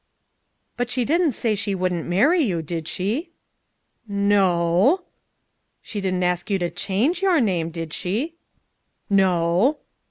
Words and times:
"But 0.77 0.89
she 0.89 1.05
didn't 1.05 1.33
say 1.33 1.53
she 1.53 1.75
wouldn't 1.75 2.07
marry 2.07 2.41
you, 2.41 2.63
did 2.63 2.87
she?" 2.87 3.29
"N 4.09 4.33
o 4.33 4.39
o 4.47 4.89
o!" 4.93 5.03
"She 5.83 6.01
didn't 6.01 6.23
ask 6.23 6.49
you 6.49 6.57
to 6.57 6.71
change 6.71 7.21
your 7.21 7.39
name, 7.39 7.69
did 7.69 7.93
she?" 7.93 8.33
"N 9.11 9.19
o 9.19 9.27
o 9.27 9.43
o!" 9.73 9.77